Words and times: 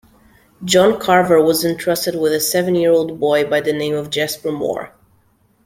John 0.65 0.99
Carver 0.99 1.39
was 1.43 1.63
entrusted 1.63 2.15
with 2.15 2.33
a 2.33 2.39
seven-year-old 2.39 3.19
boy 3.19 3.43
by 3.47 3.61
the 3.61 3.71
name 3.71 3.93
of 3.93 4.09
Jasper 4.09 4.51
More. 4.51 4.91